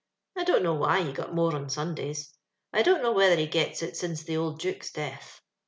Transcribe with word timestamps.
I 0.35 0.43
don't 0.45 0.63
know 0.63 0.73
why 0.73 1.03
he 1.03 1.13
got 1.13 1.35
more 1.35 1.53
on 1.55 1.69
Sundays. 1.69 2.33
I 2.73 2.81
don't 2.81 3.03
know 3.03 3.11
whether 3.11 3.35
he 3.35 3.45
gets 3.45 3.83
it 3.83 3.95
since 3.95 4.23
the 4.23 4.35
old 4.35 4.59
Duke's 4.59 4.91
death. 4.91 5.41